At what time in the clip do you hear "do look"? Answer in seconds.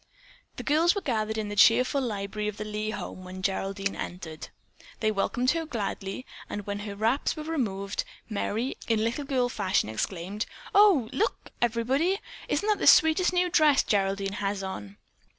11.11-11.51